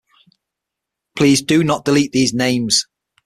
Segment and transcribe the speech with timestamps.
[1.15, 2.87] Please do not delete these names.